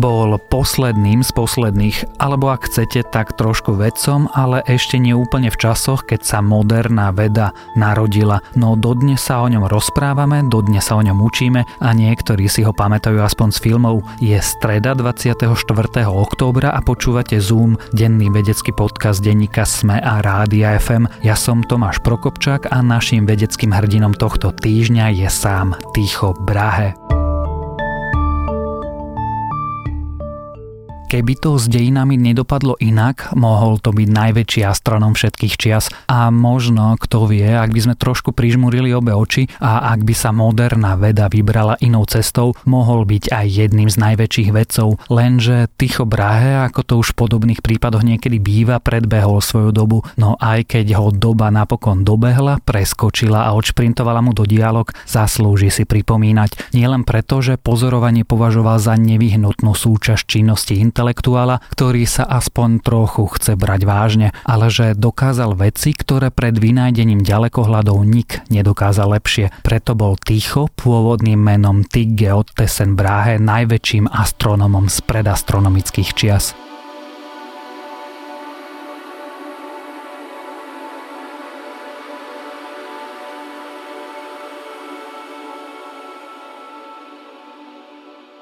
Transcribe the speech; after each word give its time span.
bol 0.00 0.40
posledným 0.40 1.20
z 1.20 1.30
posledných, 1.36 2.16
alebo 2.16 2.48
ak 2.48 2.72
chcete, 2.72 3.04
tak 3.12 3.36
trošku 3.36 3.76
vedcom, 3.76 4.32
ale 4.32 4.64
ešte 4.64 4.96
nie 4.96 5.12
úplne 5.12 5.52
v 5.52 5.60
časoch, 5.60 6.08
keď 6.08 6.20
sa 6.24 6.38
moderná 6.40 7.12
veda 7.12 7.52
narodila. 7.76 8.40
No 8.56 8.80
dodnes 8.80 9.20
sa 9.20 9.44
o 9.44 9.46
ňom 9.52 9.68
rozprávame, 9.68 10.48
dodnes 10.48 10.88
sa 10.88 10.96
o 10.96 11.04
ňom 11.04 11.20
učíme 11.20 11.60
a 11.84 11.88
niektorí 11.92 12.48
si 12.48 12.64
ho 12.64 12.72
pamätajú 12.72 13.20
aspoň 13.20 13.48
z 13.52 13.58
filmov. 13.60 14.00
Je 14.24 14.40
streda 14.40 14.96
24. 14.96 15.44
októbra 16.08 16.72
a 16.72 16.80
počúvate 16.80 17.36
Zoom, 17.36 17.76
denný 17.92 18.32
vedecký 18.32 18.72
podcast 18.72 19.20
denníka 19.20 19.68
SME 19.68 20.00
a 20.00 20.24
Rádia 20.24 20.80
FM. 20.80 21.04
Ja 21.20 21.36
som 21.36 21.60
Tomáš 21.60 22.00
Prokopčák 22.00 22.72
a 22.72 22.80
našim 22.80 23.28
vedeckým 23.28 23.76
hrdinom 23.76 24.16
tohto 24.16 24.48
týždňa 24.48 25.12
je 25.12 25.28
sám 25.28 25.76
Ticho 25.92 26.32
Brahe. 26.32 27.19
Keby 31.10 31.42
to 31.42 31.58
s 31.58 31.66
dejinami 31.66 32.14
nedopadlo 32.14 32.78
inak, 32.78 33.34
mohol 33.34 33.82
to 33.82 33.90
byť 33.90 34.08
najväčší 34.14 34.62
astronom 34.62 35.18
všetkých 35.18 35.54
čias. 35.58 35.90
A 36.06 36.30
možno, 36.30 36.94
kto 36.94 37.26
vie, 37.26 37.50
ak 37.50 37.74
by 37.74 37.80
sme 37.82 37.94
trošku 37.98 38.30
prižmurili 38.30 38.94
obe 38.94 39.10
oči 39.10 39.50
a 39.58 39.90
ak 39.90 40.06
by 40.06 40.14
sa 40.14 40.30
moderná 40.30 40.94
veda 40.94 41.26
vybrala 41.26 41.74
inou 41.82 42.06
cestou, 42.06 42.54
mohol 42.62 43.02
byť 43.10 43.26
aj 43.26 43.42
jedným 43.42 43.90
z 43.90 43.98
najväčších 43.98 44.54
vedcov, 44.54 45.02
lenže 45.10 45.66
Tycho 45.74 46.06
Brahe, 46.06 46.62
ako 46.70 46.80
to 46.86 46.94
už 47.02 47.18
v 47.18 47.26
podobných 47.26 47.58
prípadoch 47.58 48.06
niekedy 48.06 48.38
býva, 48.38 48.78
predbehol 48.78 49.42
svoju 49.42 49.74
dobu, 49.74 50.06
no 50.14 50.38
aj 50.38 50.78
keď 50.78 50.94
ho 50.94 51.10
doba 51.10 51.50
napokon 51.50 52.06
dobehla, 52.06 52.62
preskočila 52.62 53.50
a 53.50 53.58
odšprintovala 53.58 54.22
mu 54.22 54.30
do 54.30 54.46
dialog, 54.46 54.86
zaslúži 55.10 55.74
si 55.74 55.82
pripomínať. 55.82 56.70
Nielen 56.70 57.02
preto, 57.02 57.42
že 57.42 57.58
pozorovanie 57.58 58.22
považoval 58.22 58.78
za 58.78 58.94
nevyhnutnú 58.94 59.74
súčasť 59.74 60.38
činnosti 60.38 60.78
intelektuála, 61.00 61.64
ktorý 61.72 62.04
sa 62.04 62.28
aspoň 62.28 62.84
trochu 62.84 63.24
chce 63.32 63.56
brať 63.56 63.88
vážne, 63.88 64.36
ale 64.44 64.68
že 64.68 64.92
dokázal 64.92 65.56
veci, 65.56 65.96
ktoré 65.96 66.28
pred 66.28 66.52
vynájdením 66.52 67.24
ďalekohľadov 67.24 68.04
nik 68.04 68.44
nedokázal 68.52 69.16
lepšie. 69.16 69.48
Preto 69.64 69.96
bol 69.96 70.20
Ticho 70.20 70.68
pôvodným 70.76 71.40
menom 71.40 71.88
Tigge 71.88 72.36
Ottesen 72.36 73.00
Brahe 73.00 73.40
najväčším 73.40 74.12
astronomom 74.12 74.92
z 74.92 75.00
predastronomických 75.08 76.12
čias. 76.12 76.52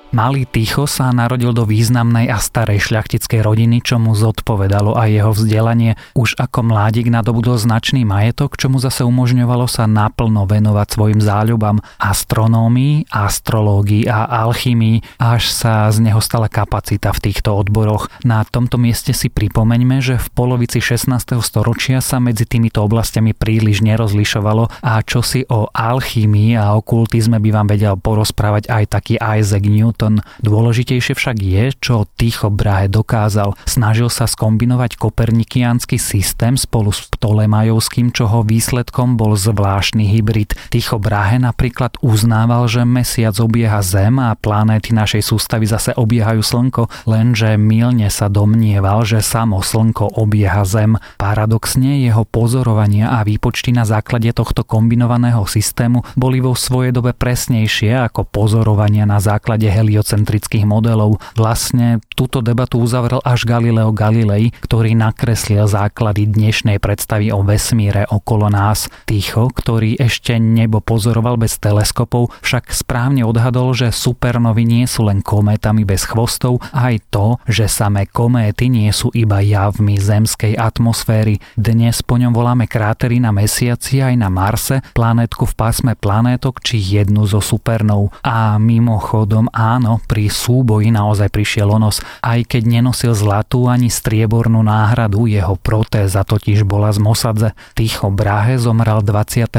Malý 0.08 0.48
Tycho 0.48 0.88
sa 0.88 1.12
narodil 1.12 1.52
do 1.52 1.68
významnej 1.68 2.32
a 2.32 2.40
starej 2.40 2.88
šľachtickej 2.88 3.44
rodiny, 3.44 3.84
čo 3.84 4.00
mu 4.00 4.16
zodpovedalo 4.16 4.96
aj 4.96 5.08
jeho 5.12 5.32
vzdelanie. 5.36 6.00
Už 6.16 6.32
ako 6.40 6.64
mládik 6.64 7.12
nadobudol 7.12 7.60
značný 7.60 8.08
majetok, 8.08 8.56
čo 8.56 8.72
mu 8.72 8.80
zase 8.80 9.04
umožňovalo 9.04 9.68
sa 9.68 9.84
naplno 9.84 10.48
venovať 10.48 10.96
svojim 10.96 11.20
záľubám 11.20 11.84
astronómii, 12.00 13.12
astrológii 13.12 14.08
a 14.08 14.48
alchymii, 14.48 15.20
až 15.20 15.52
sa 15.52 15.92
z 15.92 16.00
neho 16.00 16.24
stala 16.24 16.48
kapacita 16.48 17.12
v 17.12 17.28
týchto 17.28 17.52
odboroch. 17.52 18.08
Na 18.24 18.48
tomto 18.48 18.80
mieste 18.80 19.12
si 19.12 19.28
pripomeňme, 19.28 20.00
že 20.00 20.16
v 20.16 20.28
polovici 20.32 20.80
16. 20.80 21.36
storočia 21.44 22.00
sa 22.00 22.16
medzi 22.16 22.48
týmito 22.48 22.80
oblastiami 22.80 23.36
príliš 23.36 23.84
nerozlišovalo 23.84 24.72
a 24.80 25.04
čo 25.04 25.20
si 25.20 25.44
o 25.52 25.68
alchymii 25.68 26.56
a 26.56 26.72
okultizme 26.80 27.36
by 27.44 27.50
vám 27.52 27.68
vedel 27.68 28.00
porozprávať 28.00 28.72
aj 28.72 28.84
taký 28.88 29.14
Isaac 29.20 29.68
Newton, 29.68 29.97
Newton. 29.98 30.22
Dôležitejšie 30.46 31.18
však 31.18 31.36
je, 31.42 31.74
čo 31.74 32.06
Tycho 32.14 32.54
Brahe 32.54 32.86
dokázal. 32.86 33.58
Snažil 33.66 34.06
sa 34.06 34.30
skombinovať 34.30 34.94
kopernikiánsky 34.94 35.98
systém 35.98 36.54
spolu 36.54 36.94
s 36.94 37.10
Ptolemajovským, 37.18 38.14
čoho 38.14 38.46
výsledkom 38.46 39.18
bol 39.18 39.34
zvláštny 39.34 40.06
hybrid. 40.06 40.54
Tycho 40.70 41.02
Brahe 41.02 41.42
napríklad 41.42 41.98
uznával, 41.98 42.70
že 42.70 42.86
mesiac 42.86 43.34
obieha 43.42 43.82
Zem 43.82 44.22
a 44.22 44.38
planéty 44.38 44.94
našej 44.94 45.26
sústavy 45.26 45.66
zase 45.66 45.90
obiehajú 45.98 46.46
Slnko, 46.46 46.86
lenže 47.10 47.58
milne 47.58 48.06
sa 48.06 48.30
domnieval, 48.30 49.02
že 49.02 49.18
samo 49.18 49.58
Slnko 49.66 50.14
obieha 50.14 50.62
Zem. 50.62 50.94
Paradoxne 51.18 51.98
jeho 52.06 52.22
pozorovania 52.22 53.18
a 53.18 53.26
výpočty 53.26 53.74
na 53.74 53.82
základe 53.82 54.30
tohto 54.30 54.62
kombinovaného 54.62 55.42
systému 55.42 56.06
boli 56.14 56.38
vo 56.38 56.54
svojej 56.54 56.94
dobe 56.94 57.10
presnejšie 57.18 57.98
ako 58.06 58.22
pozorovania 58.30 59.02
na 59.02 59.18
základe 59.18 59.66
heli 59.66 59.87
heliocentrických 59.88 60.68
modelov. 60.68 61.16
Vlastne 61.32 62.04
túto 62.18 62.42
debatu 62.42 62.82
uzavrel 62.82 63.22
až 63.22 63.46
Galileo 63.46 63.94
Galilei, 63.94 64.50
ktorý 64.50 64.98
nakreslil 64.98 65.70
základy 65.70 66.26
dnešnej 66.26 66.82
predstavy 66.82 67.30
o 67.30 67.46
vesmíre 67.46 68.10
okolo 68.10 68.50
nás. 68.50 68.90
Tycho, 69.06 69.46
ktorý 69.54 69.94
ešte 70.02 70.34
nebo 70.42 70.82
pozoroval 70.82 71.38
bez 71.38 71.62
teleskopov, 71.62 72.34
však 72.42 72.74
správne 72.74 73.22
odhadol, 73.22 73.70
že 73.70 73.94
supernovy 73.94 74.66
nie 74.66 74.90
sú 74.90 75.06
len 75.06 75.22
kométami 75.22 75.86
bez 75.86 76.02
chvostov, 76.10 76.58
aj 76.74 76.98
to, 77.14 77.38
že 77.46 77.70
samé 77.70 78.10
kométy 78.10 78.66
nie 78.66 78.90
sú 78.90 79.14
iba 79.14 79.38
javmi 79.38 79.94
zemskej 80.02 80.58
atmosféry. 80.58 81.38
Dnes 81.54 82.02
po 82.02 82.18
ňom 82.18 82.34
voláme 82.34 82.66
krátery 82.66 83.22
na 83.22 83.30
Mesiaci 83.30 84.02
aj 84.02 84.18
na 84.18 84.26
Marse, 84.26 84.82
planetku 84.90 85.46
v 85.46 85.54
pásme 85.54 85.94
planétok 85.94 86.66
či 86.66 86.82
jednu 86.82 87.30
zo 87.30 87.38
supernov. 87.38 88.10
A 88.26 88.58
mimochodom 88.58 89.46
áno, 89.54 90.02
pri 90.10 90.26
súboji 90.26 90.90
naozaj 90.90 91.30
prišiel 91.30 91.70
onos, 91.70 92.07
aj 92.22 92.46
keď 92.46 92.80
nenosil 92.80 93.12
zlatú 93.12 93.68
ani 93.68 93.90
striebornú 93.90 94.62
náhradu, 94.64 95.26
jeho 95.26 95.58
protéza 95.58 96.24
totiž 96.24 96.64
bola 96.64 96.94
z 96.94 97.02
Mosadze. 97.02 97.48
Tycho 97.74 98.08
Brahe 98.14 98.56
zomrel 98.56 99.04
24. 99.04 99.50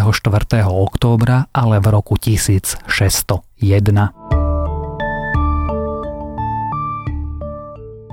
októbra, 0.65 1.51
ale 1.51 1.77
v 1.83 1.87
roku 1.93 2.17
1601. 2.17 4.38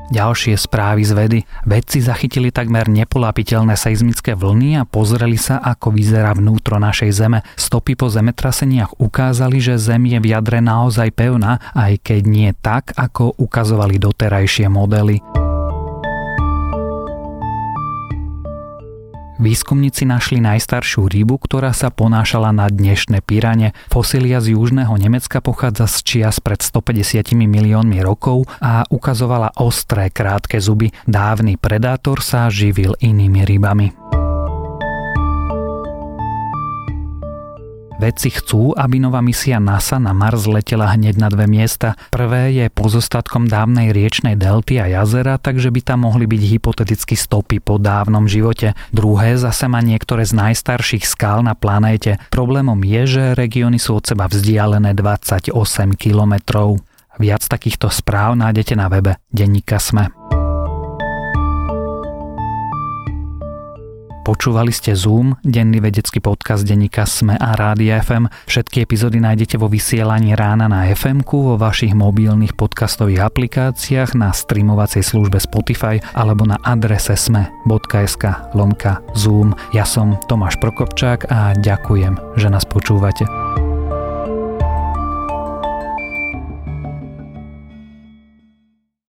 Ďalšie 0.06 0.54
správy 0.54 1.02
z 1.02 1.12
vedy. 1.12 1.38
Vedci 1.66 1.98
zachytili 1.98 2.54
takmer 2.54 2.86
nepolapiteľné 2.86 3.74
seizmické 3.74 4.38
vlny 4.38 4.78
a 4.78 4.86
pozreli 4.86 5.34
sa, 5.34 5.58
ako 5.58 5.90
vyzerá 5.90 6.30
vnútro 6.34 6.78
našej 6.78 7.10
Zeme. 7.10 7.42
Stopy 7.58 7.98
po 7.98 8.06
zemetraseniach 8.06 9.02
ukázali, 9.02 9.58
že 9.58 9.82
Zem 9.82 10.06
je 10.06 10.18
v 10.22 10.30
jadre 10.30 10.62
naozaj 10.62 11.10
pevná, 11.10 11.58
aj 11.74 11.98
keď 12.06 12.20
nie 12.22 12.50
tak, 12.54 12.94
ako 12.94 13.34
ukazovali 13.34 13.98
doterajšie 13.98 14.70
modely. 14.70 15.45
Výskumníci 19.46 20.10
našli 20.10 20.42
najstaršiu 20.42 21.06
rybu, 21.06 21.38
ktorá 21.38 21.70
sa 21.70 21.94
ponášala 21.94 22.50
na 22.50 22.66
dnešné 22.66 23.22
pyrane. 23.22 23.78
Fosília 23.86 24.42
z 24.42 24.58
južného 24.58 24.90
Nemecka 24.98 25.38
pochádza 25.38 25.86
z 25.86 25.96
čias 26.02 26.42
pred 26.42 26.58
150 26.58 27.30
miliónmi 27.30 28.02
rokov 28.02 28.50
a 28.58 28.82
ukazovala 28.90 29.54
ostré 29.62 30.10
krátke 30.10 30.58
zuby. 30.58 30.90
Dávny 31.06 31.62
predátor 31.62 32.26
sa 32.26 32.50
živil 32.50 32.98
inými 32.98 33.46
rybami. 33.46 33.94
Vedci 37.96 38.28
chcú, 38.28 38.76
aby 38.76 39.00
nová 39.00 39.24
misia 39.24 39.56
NASA 39.56 39.96
na 39.96 40.12
Mars 40.12 40.44
letela 40.44 40.92
hneď 40.92 41.16
na 41.16 41.32
dve 41.32 41.48
miesta. 41.48 41.96
Prvé 42.12 42.52
je 42.52 42.66
pozostatkom 42.68 43.48
dávnej 43.48 43.96
riečnej 43.96 44.36
delty 44.36 44.76
a 44.76 44.84
jazera, 44.84 45.40
takže 45.40 45.72
by 45.72 45.80
tam 45.80 46.04
mohli 46.04 46.28
byť 46.28 46.42
hypoteticky 46.44 47.16
stopy 47.16 47.56
po 47.60 47.80
dávnom 47.80 48.28
živote. 48.28 48.76
Druhé 48.92 49.40
zase 49.40 49.64
má 49.68 49.80
niektoré 49.80 50.28
z 50.28 50.36
najstarších 50.36 51.08
skál 51.08 51.40
na 51.40 51.56
planéte. 51.56 52.20
Problémom 52.28 52.80
je, 52.84 53.02
že 53.08 53.22
regióny 53.32 53.80
sú 53.80 54.00
od 54.00 54.04
seba 54.04 54.28
vzdialené 54.28 54.92
28 54.92 55.52
kilometrov. 55.96 56.76
Viac 57.16 57.48
takýchto 57.48 57.88
správ 57.88 58.36
nájdete 58.36 58.76
na 58.76 58.92
webe 58.92 59.16
Denníka 59.32 59.80
Sme. 59.80 60.15
Počúvali 64.26 64.74
ste 64.74 64.98
Zoom, 64.98 65.38
denný 65.46 65.78
vedecký 65.78 66.18
podcast 66.18 66.66
denníka 66.66 67.06
Sme 67.06 67.38
a 67.38 67.54
Rádia 67.54 68.02
FM. 68.02 68.26
Všetky 68.50 68.82
epizódy 68.82 69.22
nájdete 69.22 69.54
vo 69.54 69.70
vysielaní 69.70 70.34
rána 70.34 70.66
na 70.66 70.82
fm 70.90 71.22
vo 71.22 71.54
vašich 71.54 71.94
mobilných 71.94 72.58
podcastových 72.58 73.22
aplikáciách, 73.22 74.18
na 74.18 74.34
streamovacej 74.34 75.06
službe 75.06 75.38
Spotify 75.38 76.02
alebo 76.18 76.42
na 76.42 76.58
adrese 76.66 77.14
sme.sk 77.14 78.50
lomka 78.58 78.98
Zoom. 79.14 79.54
Ja 79.70 79.86
som 79.86 80.18
Tomáš 80.26 80.58
Prokopčák 80.58 81.30
a 81.30 81.54
ďakujem, 81.54 82.18
že 82.34 82.50
nás 82.50 82.66
počúvate. 82.66 83.65